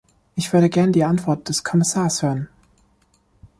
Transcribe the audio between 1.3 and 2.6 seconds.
des Kommissars hören.